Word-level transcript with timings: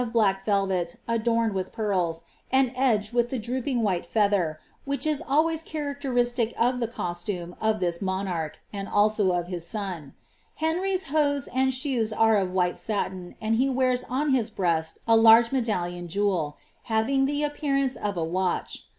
black 0.13 0.43
velvet 0.45 0.95
adorned 1.07 1.53
with 1.53 1.71
pearls, 1.71 2.23
and 2.51 2.73
edged 2.75 3.13
with 3.13 3.29
the 3.29 3.37
droopinj^ 3.39 3.83
wbill 3.83 4.03
feather, 4.03 4.59
which 4.83 5.05
is 5.05 5.21
always 5.29 5.61
characteristic 5.61 6.55
of 6.57 6.79
the 6.79 6.87
costume 6.87 7.55
of 7.61 7.79
this 7.79 8.01
monarch, 8.01 8.57
and 8.73 8.87
aUo 8.87 9.39
of 9.39 9.45
his 9.45 9.63
son. 9.67 10.15
lienrv^s 10.59 11.09
hose 11.09 11.47
and 11.49 11.71
shoes 11.71 12.11
are 12.11 12.37
of 12.37 12.51
white 12.51 12.79
satin, 12.79 13.35
and 13.39 13.57
he 13.57 13.69
wears 13.69 14.03
on 14.09 14.31
his 14.31 14.49
breast 14.49 14.97
a 15.07 15.15
large 15.15 15.51
medallion 15.51 16.07
jeweU 16.07 16.55
having 16.85 17.25
the 17.25 17.43
appearance 17.43 17.95
of 17.95 18.15
t 18.15 18.21
watch. 18.21 18.87